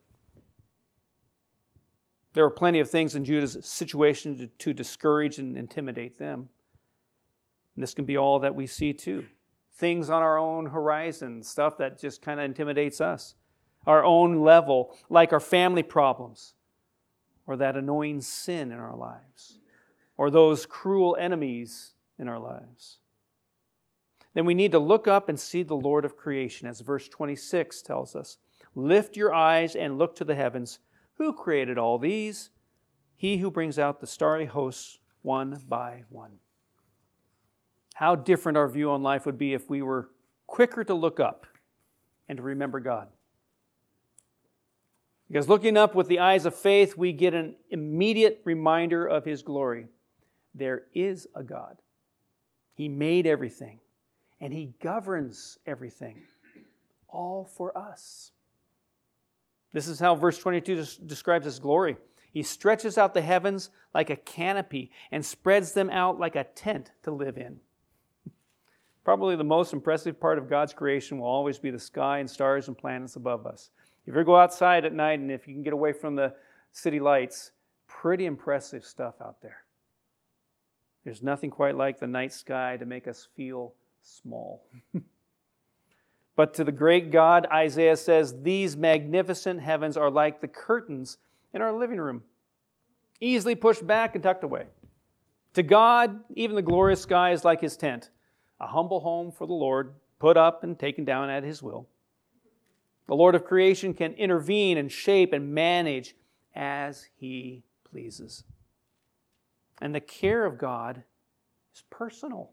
[2.33, 6.49] There are plenty of things in Judah's situation to, to discourage and intimidate them.
[7.75, 9.25] And this can be all that we see too.
[9.75, 13.35] Things on our own horizon, stuff that just kind of intimidates us.
[13.87, 16.53] Our own level, like our family problems,
[17.47, 19.59] or that annoying sin in our lives,
[20.17, 22.97] or those cruel enemies in our lives.
[24.33, 27.81] Then we need to look up and see the Lord of creation, as verse 26
[27.81, 28.37] tells us.
[28.75, 30.79] Lift your eyes and look to the heavens.
[31.19, 32.49] Who created all these?
[33.15, 36.39] He who brings out the starry hosts one by one.
[37.93, 40.09] How different our view on life would be if we were
[40.47, 41.45] quicker to look up
[42.29, 43.09] and to remember God.
[45.27, 49.43] Because looking up with the eyes of faith, we get an immediate reminder of His
[49.43, 49.87] glory.
[50.55, 51.81] There is a God.
[52.73, 53.79] He made everything,
[54.39, 56.21] and He governs everything,
[57.09, 58.31] all for us.
[59.71, 61.97] This is how verse 22 describes his glory.
[62.31, 66.91] He stretches out the heavens like a canopy and spreads them out like a tent
[67.03, 67.59] to live in.
[69.03, 72.67] Probably the most impressive part of God's creation will always be the sky and stars
[72.67, 73.71] and planets above us.
[74.05, 76.33] If you go outside at night and if you can get away from the
[76.71, 77.51] city lights,
[77.87, 79.63] pretty impressive stuff out there.
[81.03, 84.63] There's nothing quite like the night sky to make us feel small.
[86.39, 91.17] But to the great God, Isaiah says, These magnificent heavens are like the curtains
[91.53, 92.23] in our living room,
[93.19, 94.67] easily pushed back and tucked away.
[95.55, 98.11] To God, even the glorious sky is like his tent,
[98.57, 101.89] a humble home for the Lord, put up and taken down at his will.
[103.07, 106.15] The Lord of creation can intervene and shape and manage
[106.55, 108.45] as he pleases.
[109.81, 111.03] And the care of God
[111.75, 112.51] is personal.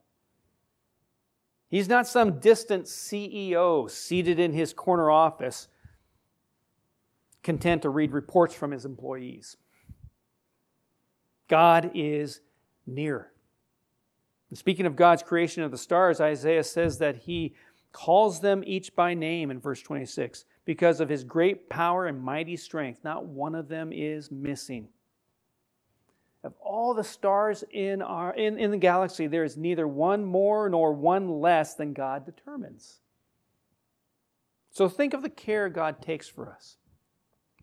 [1.68, 5.68] He's not some distant CEO seated in his corner office,
[7.42, 9.56] content to read reports from his employees.
[11.48, 12.40] God is
[12.86, 13.32] near.
[14.48, 17.54] And speaking of God's creation of the stars, Isaiah says that he
[17.92, 22.56] calls them each by name in verse 26 because of his great power and mighty
[22.56, 23.02] strength.
[23.02, 24.88] Not one of them is missing.
[26.46, 30.68] Of all the stars in, our, in, in the galaxy, there is neither one more
[30.68, 33.00] nor one less than God determines.
[34.70, 36.76] So think of the care God takes for us.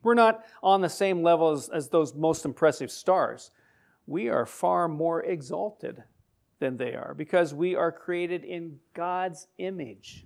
[0.04, 3.52] We're not on the same level as, as those most impressive stars.
[4.06, 6.04] We are far more exalted
[6.60, 10.26] than they are because we are created in God's image.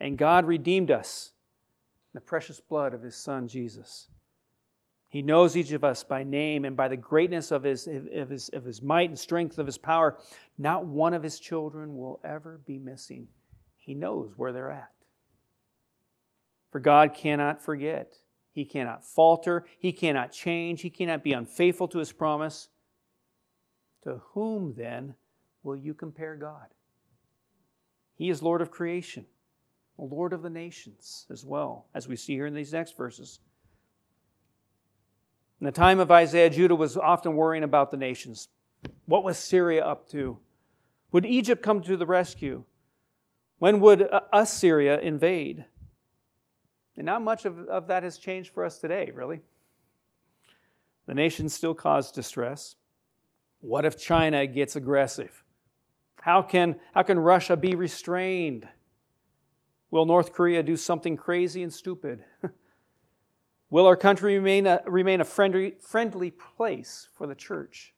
[0.00, 1.30] And God redeemed us
[2.12, 4.08] in the precious blood of His Son, Jesus.
[5.10, 8.48] He knows each of us by name and by the greatness of his, of, his,
[8.52, 10.16] of his might and strength of his power.
[10.56, 13.26] Not one of his children will ever be missing.
[13.76, 14.92] He knows where they're at.
[16.70, 18.14] For God cannot forget.
[18.52, 19.64] He cannot falter.
[19.80, 20.80] He cannot change.
[20.82, 22.68] He cannot be unfaithful to his promise.
[24.04, 25.16] To whom then
[25.64, 26.68] will you compare God?
[28.14, 29.26] He is Lord of creation,
[29.98, 33.40] Lord of the nations as well, as we see here in these next verses.
[35.60, 38.48] In the time of Isaiah, Judah was often worrying about the nations.
[39.04, 40.38] What was Syria up to?
[41.12, 42.64] Would Egypt come to the rescue?
[43.58, 45.66] When would Assyria invade?
[46.96, 49.40] And not much of, of that has changed for us today, really.
[51.06, 52.76] The nations still cause distress.
[53.60, 55.44] What if China gets aggressive?
[56.22, 58.66] How can, how can Russia be restrained?
[59.90, 62.24] Will North Korea do something crazy and stupid?
[63.70, 67.94] Will our country remain a, remain a friendly, friendly place for the church?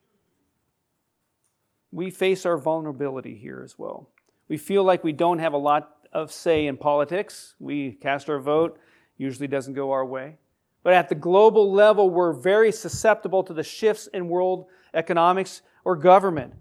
[1.91, 4.09] We face our vulnerability here as well.
[4.47, 7.55] We feel like we don't have a lot of say in politics.
[7.59, 8.79] We cast our vote,
[9.17, 10.37] usually doesn't go our way.
[10.83, 15.95] But at the global level, we're very susceptible to the shifts in world economics or
[15.95, 16.53] government.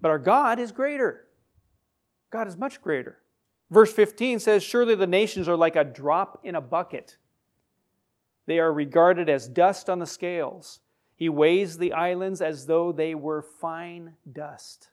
[0.00, 1.26] But our God is greater.
[2.30, 3.18] God is much greater.
[3.70, 7.16] Verse 15 says, Surely the nations are like a drop in a bucket.
[8.46, 10.80] They are regarded as dust on the scales.
[11.16, 14.90] He weighs the islands as though they were fine dust.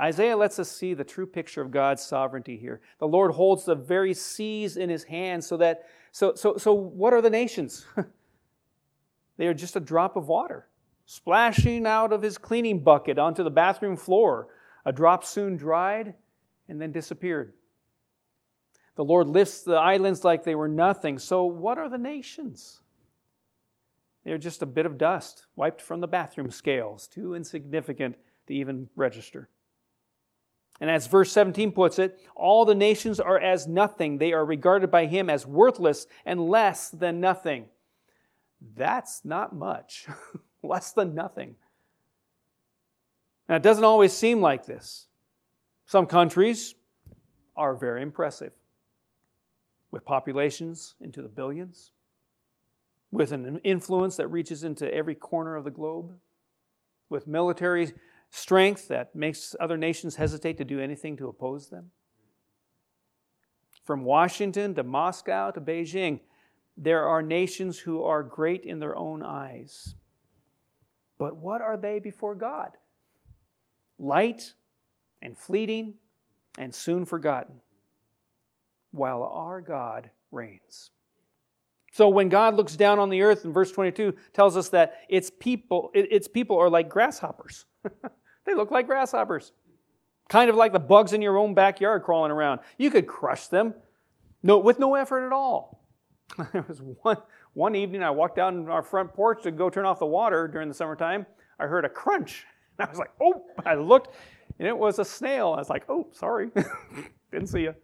[0.00, 2.80] Isaiah lets us see the true picture of God's sovereignty here.
[2.98, 7.12] The Lord holds the very seas in his hand so that so so so what
[7.12, 7.86] are the nations?
[9.36, 10.68] they are just a drop of water
[11.06, 14.48] splashing out of his cleaning bucket onto the bathroom floor.
[14.86, 16.14] A drop soon dried
[16.68, 17.52] and then disappeared.
[18.96, 21.18] The Lord lifts the islands like they were nothing.
[21.18, 22.80] So, what are the nations?
[24.24, 28.88] They're just a bit of dust wiped from the bathroom scales, too insignificant to even
[28.96, 29.48] register.
[30.80, 34.18] And as verse 17 puts it, all the nations are as nothing.
[34.18, 37.66] They are regarded by him as worthless and less than nothing.
[38.74, 40.06] That's not much.
[40.62, 41.56] less than nothing.
[43.48, 45.06] Now, it doesn't always seem like this.
[45.86, 46.74] Some countries
[47.56, 48.52] are very impressive
[49.94, 51.92] with populations into the billions,
[53.12, 56.16] with an influence that reaches into every corner of the globe,
[57.08, 57.92] with military
[58.28, 61.92] strength that makes other nations hesitate to do anything to oppose them.
[63.84, 66.18] From Washington to Moscow to Beijing,
[66.76, 69.94] there are nations who are great in their own eyes.
[71.18, 72.72] But what are they before God?
[74.00, 74.54] Light
[75.22, 75.94] and fleeting
[76.58, 77.60] and soon forgotten
[78.94, 80.90] while our God reigns.
[81.92, 85.30] So when God looks down on the earth in verse 22 tells us that its
[85.30, 87.66] people its people are like grasshoppers.
[88.46, 89.52] they look like grasshoppers.
[90.28, 92.60] Kind of like the bugs in your own backyard crawling around.
[92.78, 93.74] You could crush them
[94.42, 95.84] no, with no effort at all.
[96.52, 97.16] there was one,
[97.52, 100.48] one evening I walked out on our front porch to go turn off the water
[100.48, 101.26] during the summertime.
[101.58, 102.44] I heard a crunch.
[102.78, 104.14] I was like, oh, I looked,
[104.58, 105.52] and it was a snail.
[105.52, 106.50] I was like, oh, sorry.
[107.30, 107.74] Didn't see you.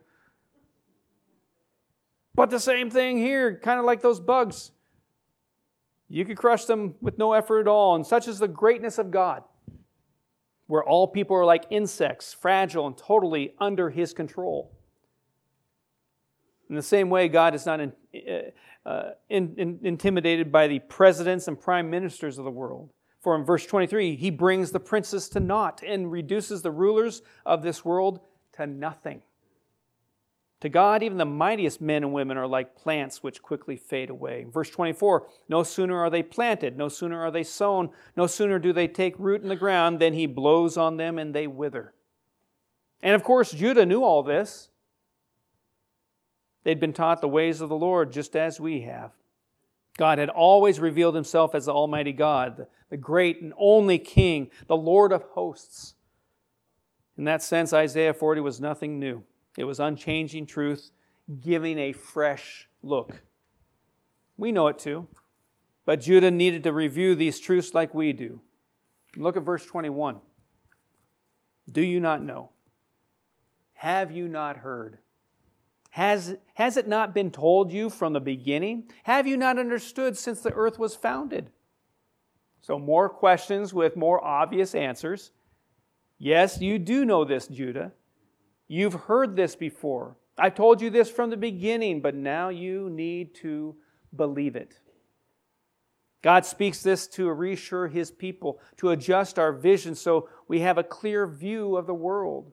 [2.35, 4.73] But the same thing here, kind of like those bugs.
[6.09, 9.11] You could crush them with no effort at all, and such is the greatness of
[9.11, 9.45] God,
[10.67, 14.77] where all people are like insects, fragile and totally under His control.
[16.69, 20.79] In the same way, God is not in, uh, uh, in, in, intimidated by the
[20.79, 22.91] presidents and prime ministers of the world.
[23.21, 27.63] For in verse 23, he brings the princes to naught and reduces the rulers of
[27.63, 28.21] this world
[28.55, 29.23] to nothing.
[30.61, 34.45] To God, even the mightiest men and women are like plants which quickly fade away.
[34.45, 38.73] Verse 24 No sooner are they planted, no sooner are they sown, no sooner do
[38.73, 41.95] they take root in the ground than he blows on them and they wither.
[43.03, 44.69] And of course, Judah knew all this.
[46.63, 49.13] They'd been taught the ways of the Lord just as we have.
[49.97, 54.77] God had always revealed himself as the Almighty God, the great and only King, the
[54.77, 55.95] Lord of hosts.
[57.17, 59.25] In that sense, Isaiah 40 was nothing new.
[59.57, 60.91] It was unchanging truth,
[61.41, 63.23] giving a fresh look.
[64.37, 65.09] We know it too.
[65.85, 68.41] But Judah needed to review these truths like we do.
[69.17, 70.21] Look at verse 21.
[71.71, 72.51] Do you not know?
[73.75, 74.99] Have you not heard?
[75.91, 78.85] Has, has it not been told you from the beginning?
[79.03, 81.51] Have you not understood since the earth was founded?
[82.61, 85.33] So, more questions with more obvious answers.
[86.19, 87.93] Yes, you do know this, Judah.
[88.73, 90.17] You've heard this before.
[90.39, 93.75] I've told you this from the beginning, but now you need to
[94.15, 94.79] believe it.
[96.23, 100.85] God speaks this to reassure his people, to adjust our vision so we have a
[100.85, 102.53] clear view of the world.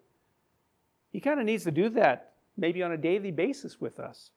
[1.12, 4.32] He kind of needs to do that maybe on a daily basis with us.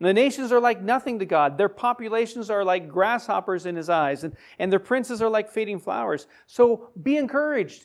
[0.00, 1.58] The nations are like nothing to God.
[1.58, 5.78] Their populations are like grasshoppers in his eyes, and, and their princes are like fading
[5.78, 6.26] flowers.
[6.46, 7.84] So be encouraged.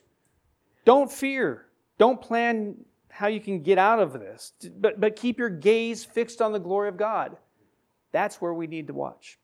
[0.86, 1.64] Don't fear.
[1.98, 2.76] Don't plan
[3.10, 6.60] how you can get out of this, but, but keep your gaze fixed on the
[6.60, 7.38] glory of God.
[8.12, 9.39] That's where we need to watch.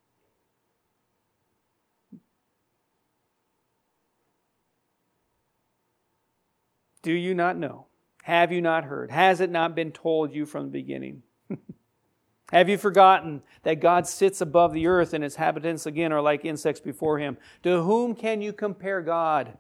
[7.02, 7.88] Do you not know?
[8.24, 9.10] Have you not heard?
[9.12, 11.24] Has it not been told you from the beginning?
[12.52, 16.46] Have you forgotten that God sits above the earth and its inhabitants again are like
[16.46, 17.38] insects before him?
[17.64, 19.58] To whom can you compare God?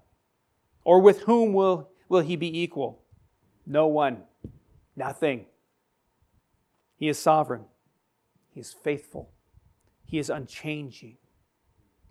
[0.83, 3.01] Or with whom will, will he be equal?
[3.65, 4.23] No one.
[4.97, 5.45] Nothing.
[6.97, 7.63] He is sovereign.
[8.49, 9.31] He is faithful.
[10.03, 11.17] He is unchanging.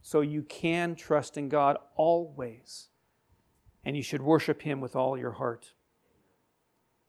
[0.01, 2.89] So you can trust in God always
[3.85, 5.75] and you should worship him with all your heart.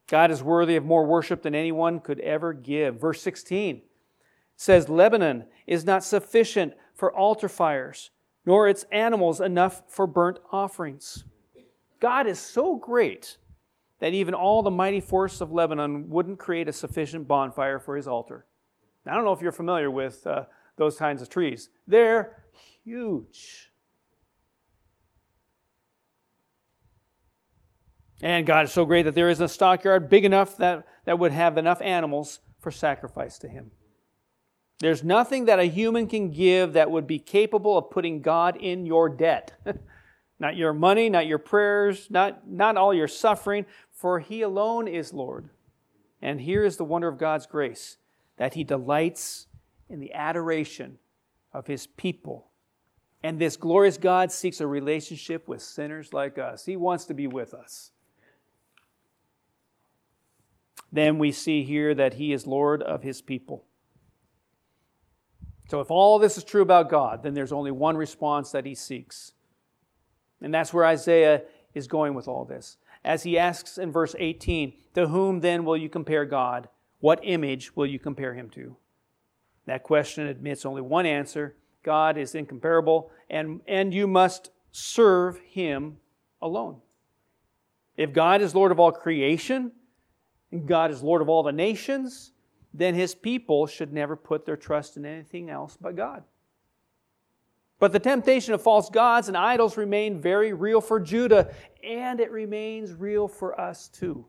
[0.06, 3.00] God is worthy of more worship than anyone could ever give.
[3.00, 3.80] Verse 16
[4.54, 8.10] says, Lebanon is not sufficient for altar fires,
[8.44, 11.24] nor its animals enough for burnt offerings.
[12.02, 13.36] God is so great
[14.00, 18.08] that even all the mighty forests of Lebanon wouldn't create a sufficient bonfire for his
[18.08, 18.44] altar.
[19.06, 20.46] I don't know if you're familiar with uh,
[20.76, 22.42] those kinds of trees, they're
[22.82, 23.70] huge.
[28.20, 31.30] And God is so great that there isn't a stockyard big enough that, that would
[31.30, 33.70] have enough animals for sacrifice to Him.
[34.80, 38.86] There's nothing that a human can give that would be capable of putting God in
[38.86, 39.52] your debt.
[40.42, 45.14] not your money, not your prayers, not, not all your suffering, for He alone is
[45.14, 45.48] Lord.
[46.20, 47.96] And here is the wonder of God's grace
[48.36, 49.46] that He delights
[49.88, 50.98] in the adoration
[51.54, 52.48] of His people.
[53.22, 56.66] And this glorious God seeks a relationship with sinners like us.
[56.66, 57.92] He wants to be with us
[60.92, 63.64] then we see here that he is Lord of his people.
[65.70, 68.74] So, if all this is true about God, then there's only one response that he
[68.74, 69.32] seeks.
[70.42, 71.42] And that's where Isaiah
[71.74, 72.76] is going with all this.
[73.04, 76.68] As he asks in verse 18, To whom then will you compare God?
[77.00, 78.76] What image will you compare him to?
[79.66, 85.96] That question admits only one answer God is incomparable, and, and you must serve him
[86.40, 86.80] alone.
[87.96, 89.72] If God is Lord of all creation,
[90.52, 92.32] and God is Lord of all the nations,
[92.72, 96.22] then his people should never put their trust in anything else but God.
[97.82, 101.52] But the temptation of false gods and idols remained very real for Judah,
[101.82, 104.24] and it remains real for us too.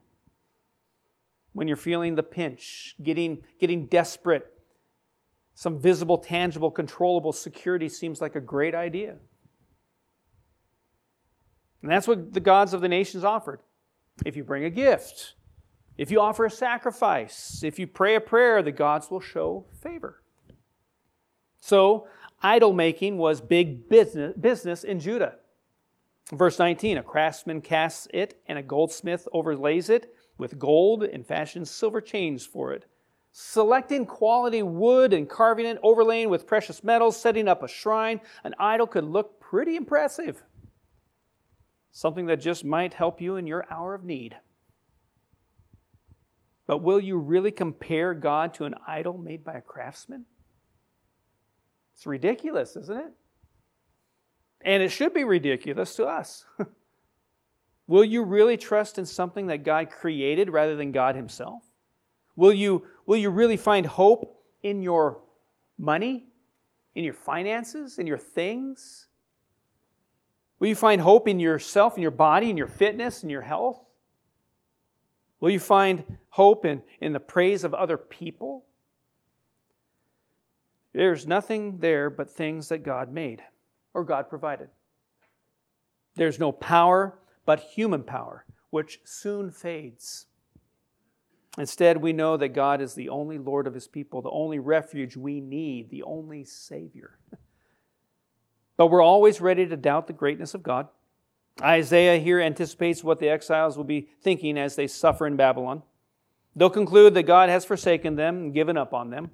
[1.52, 4.52] When you're feeling the pinch, getting, getting desperate,
[5.54, 9.18] some visible, tangible, controllable security seems like a great idea.
[11.84, 13.60] And that's what the gods of the nations offered.
[14.26, 15.36] If you bring a gift,
[15.96, 20.24] if you offer a sacrifice, if you pray a prayer, the gods will show favor.
[21.60, 22.08] So,
[22.44, 25.36] idol making was big business, business in Judah.
[26.32, 31.70] Verse 19 A craftsman casts it, and a goldsmith overlays it with gold and fashions
[31.70, 32.86] silver chains for it.
[33.32, 38.54] Selecting quality wood and carving it, overlaying with precious metals, setting up a shrine, an
[38.60, 40.44] idol could look pretty impressive.
[41.92, 44.36] Something that just might help you in your hour of need.
[46.66, 50.26] But will you really compare God to an idol made by a craftsman?
[52.04, 53.14] It's ridiculous, isn't it?
[54.60, 56.44] And it should be ridiculous to us.
[57.88, 61.64] will you really trust in something that God created rather than God Himself?
[62.36, 65.22] Will you, will you really find hope in your
[65.78, 66.26] money,
[66.94, 69.08] in your finances, in your things?
[70.60, 73.80] Will you find hope in yourself, in your body, in your fitness, in your health?
[75.40, 78.66] Will you find hope in, in the praise of other people?
[80.94, 83.42] There's nothing there but things that God made
[83.94, 84.70] or God provided.
[86.16, 90.28] There's no power but human power, which soon fades.
[91.58, 95.16] Instead, we know that God is the only Lord of his people, the only refuge
[95.16, 97.18] we need, the only Savior.
[98.76, 100.88] But we're always ready to doubt the greatness of God.
[101.62, 105.84] Isaiah here anticipates what the exiles will be thinking as they suffer in Babylon.
[106.56, 109.30] They'll conclude that God has forsaken them and given up on them.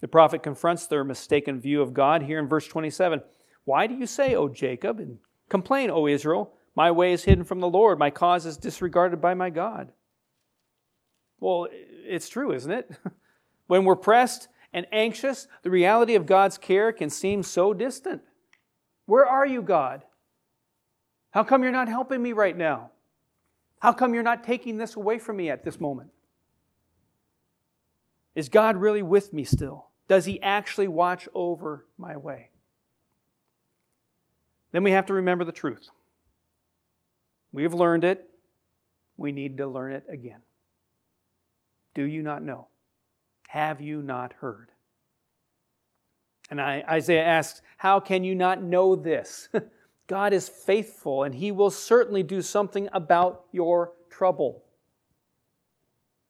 [0.00, 3.20] The prophet confronts their mistaken view of God here in verse 27.
[3.64, 5.18] Why do you say, O Jacob, and
[5.48, 9.34] complain, O Israel, my way is hidden from the Lord, my cause is disregarded by
[9.34, 9.92] my God?
[11.40, 12.90] Well, it's true, isn't it?
[13.66, 18.22] when we're pressed and anxious, the reality of God's care can seem so distant.
[19.06, 20.04] Where are you, God?
[21.30, 22.90] How come you're not helping me right now?
[23.80, 26.10] How come you're not taking this away from me at this moment?
[28.34, 29.87] Is God really with me still?
[30.08, 32.50] Does He actually watch over my way?
[34.72, 35.88] Then we have to remember the truth.
[37.52, 38.28] We have learned it.
[39.16, 40.40] We need to learn it again.
[41.94, 42.68] Do you not know?
[43.48, 44.70] Have you not heard?
[46.50, 49.48] And Isaiah asks, How can you not know this?
[50.06, 54.64] God is faithful and he will certainly do something about your trouble.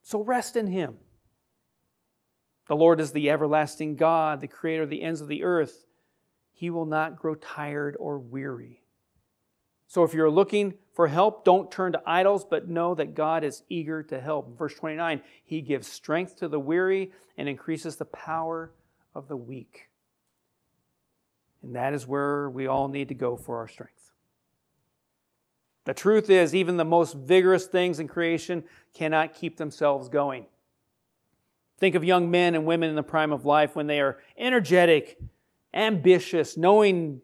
[0.02, 0.96] So rest in him.
[2.68, 5.86] The Lord is the everlasting God, the creator of the ends of the earth.
[6.52, 8.82] He will not grow tired or weary.
[9.86, 13.62] So if you're looking for help, don't turn to idols, but know that God is
[13.70, 14.58] eager to help.
[14.58, 18.70] Verse 29 He gives strength to the weary and increases the power
[19.14, 19.88] of the weak.
[21.62, 24.12] And that is where we all need to go for our strength.
[25.84, 30.44] The truth is, even the most vigorous things in creation cannot keep themselves going.
[31.78, 35.18] Think of young men and women in the prime of life when they are energetic,
[35.72, 37.20] ambitious, knowing,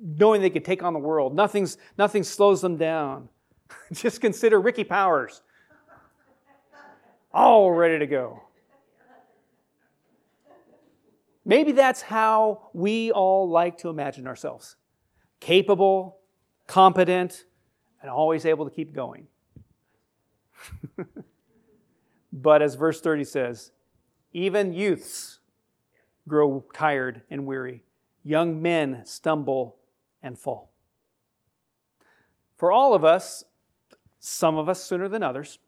[0.00, 1.34] knowing they can take on the world.
[1.34, 3.28] Nothing's, nothing slows them down.
[3.92, 5.42] Just consider Ricky Powers.
[7.32, 8.42] All ready to go.
[11.44, 14.74] Maybe that's how we all like to imagine ourselves
[15.38, 16.18] capable,
[16.66, 17.44] competent,
[18.02, 19.28] and always able to keep going.
[22.32, 23.70] but as verse 30 says,
[24.32, 25.40] even youths
[26.28, 27.84] grow tired and weary,
[28.22, 29.76] young men stumble
[30.22, 30.72] and fall.
[32.56, 33.44] For all of us,
[34.18, 35.58] some of us sooner than others,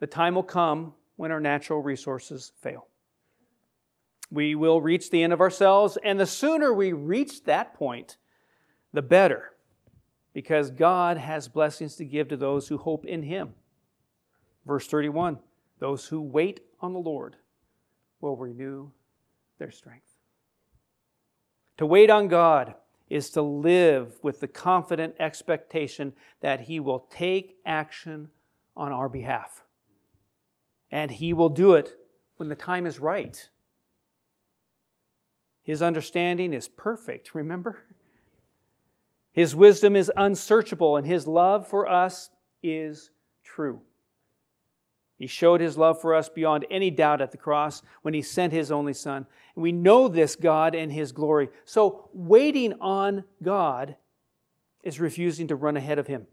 [0.00, 2.88] the time will come when our natural resources fail
[4.32, 5.98] we will reach the end of ourselves.
[6.02, 8.16] And the sooner we reach that point,
[8.92, 9.52] the better,
[10.32, 13.50] because God has blessings to give to those who hope in Him.
[14.66, 15.38] Verse 31
[15.78, 17.36] Those who wait on the Lord
[18.22, 18.88] will renew
[19.58, 20.16] their strength.
[21.76, 22.74] To wait on God
[23.10, 28.28] is to live with the confident expectation that He will take action
[28.74, 29.64] on our behalf.
[30.90, 31.94] And He will do it
[32.36, 33.50] when the time is right.
[35.62, 37.84] His understanding is perfect, remember?
[39.32, 42.30] His wisdom is unsearchable, and his love for us
[42.62, 43.10] is
[43.44, 43.80] true.
[45.22, 48.52] He showed his love for us beyond any doubt at the cross when he sent
[48.52, 49.24] his only Son.
[49.54, 51.48] And we know this God and his glory.
[51.64, 53.94] So, waiting on God
[54.82, 56.26] is refusing to run ahead of him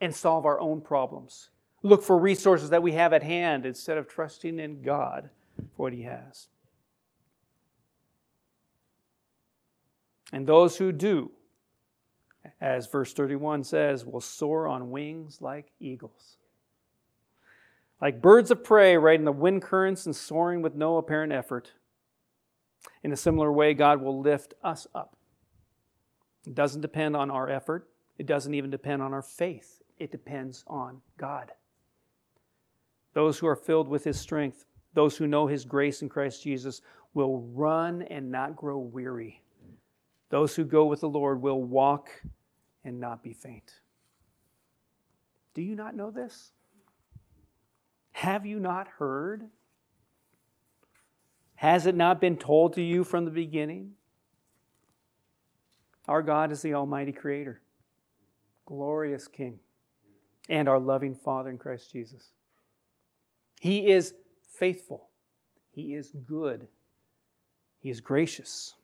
[0.00, 1.50] and solve our own problems.
[1.84, 5.30] Look for resources that we have at hand instead of trusting in God
[5.76, 6.48] for what he has.
[10.32, 11.30] And those who do,
[12.60, 16.38] as verse 31 says, will soar on wings like eagles.
[18.02, 21.70] Like birds of prey, riding the wind currents and soaring with no apparent effort.
[23.04, 25.16] In a similar way, God will lift us up.
[26.44, 27.88] It doesn't depend on our effort,
[28.18, 29.80] it doesn't even depend on our faith.
[29.98, 31.52] It depends on God.
[33.14, 36.82] Those who are filled with His strength, those who know His grace in Christ Jesus,
[37.14, 39.42] will run and not grow weary.
[40.28, 42.08] Those who go with the Lord will walk
[42.84, 43.74] and not be faint.
[45.54, 46.50] Do you not know this?
[48.12, 49.48] Have you not heard?
[51.56, 53.92] Has it not been told to you from the beginning?
[56.08, 57.60] Our God is the Almighty Creator,
[58.66, 59.60] glorious King,
[60.48, 62.32] and our loving Father in Christ Jesus.
[63.60, 64.14] He is
[64.58, 65.08] faithful,
[65.70, 66.66] He is good,
[67.78, 68.74] He is gracious.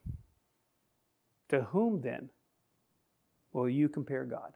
[1.49, 2.29] To whom then
[3.53, 4.53] will you compare God?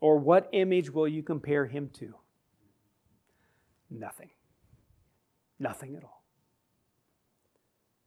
[0.00, 2.14] Or what image will you compare him to?
[3.90, 4.30] Nothing.
[5.58, 6.24] Nothing at all.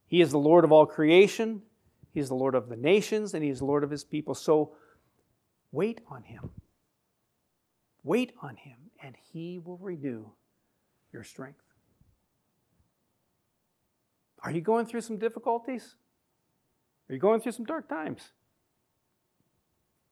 [0.05, 1.61] He is the Lord of all creation,
[2.13, 4.35] He is the Lord of the nations, and He is the Lord of His people.
[4.35, 4.73] So
[5.71, 6.49] wait on Him.
[8.03, 10.29] Wait on Him, and He will renew
[11.13, 11.61] your strength.
[14.43, 15.95] Are you going through some difficulties?
[17.09, 18.31] Are you going through some dark times?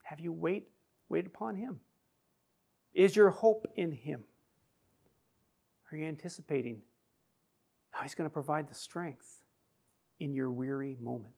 [0.04, 0.68] Have you wait
[1.10, 1.80] wait upon him?
[2.94, 4.24] Is your hope in him?
[5.92, 6.82] Are you anticipating
[7.90, 9.42] how he's going to provide the strength
[10.20, 11.34] in your weary moment?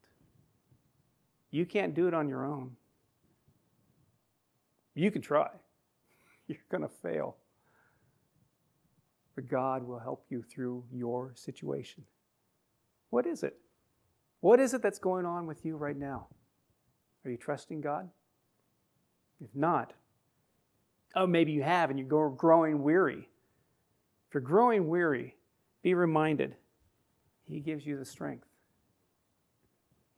[1.50, 2.72] You can't do it on your own.
[4.94, 5.48] You can try.
[6.48, 7.36] You're going to fail.
[9.34, 12.04] But God will help you through your situation.
[13.08, 13.56] What is it?
[14.40, 16.26] What is it that's going on with you right now?
[17.24, 18.10] Are you trusting God?
[19.40, 19.92] If not,
[21.14, 23.28] oh, maybe you have and you're growing weary.
[24.32, 25.36] If you're growing weary,
[25.82, 26.56] be reminded
[27.44, 28.46] He gives you the strength.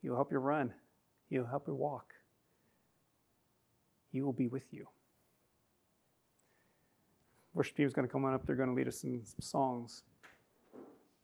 [0.01, 0.73] He'll help you run,
[1.29, 2.13] He'll help you walk.
[4.13, 4.87] He will be with you.
[7.53, 8.45] Worship team is going to come on up.
[8.45, 10.03] They're going to lead us in some songs.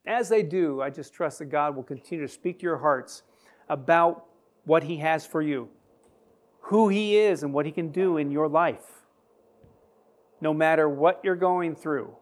[0.05, 3.23] As they do, I just trust that God will continue to speak to your hearts
[3.69, 4.25] about
[4.65, 5.69] what He has for you,
[6.59, 9.05] who He is, and what He can do in your life.
[10.41, 12.17] No matter what you're going through.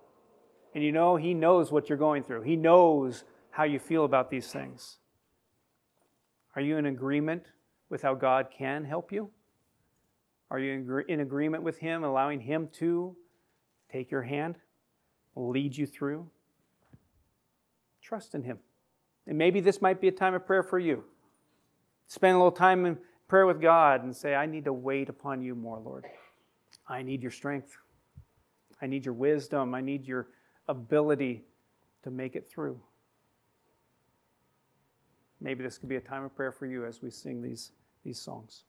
[0.74, 4.30] And you know, He knows what you're going through, He knows how you feel about
[4.30, 4.98] these things.
[6.56, 7.44] Are you in agreement
[7.90, 9.30] with how God can help you?
[10.52, 13.16] Are you in agreement with Him, allowing Him to
[13.92, 14.56] take your hand,
[15.36, 16.28] lead you through?
[18.02, 18.60] Trust in Him.
[19.28, 21.04] And maybe this might be a time of prayer for you.
[22.08, 22.98] Spend a little time in
[23.28, 26.06] prayer with God and say, I need to wait upon you more, Lord.
[26.88, 27.78] I need your strength.
[28.82, 29.76] I need your wisdom.
[29.76, 30.28] I need your
[30.70, 31.44] ability
[32.04, 32.80] to make it through.
[35.42, 37.72] Maybe this could be a time of prayer for you as we sing these,
[38.06, 38.64] these songs.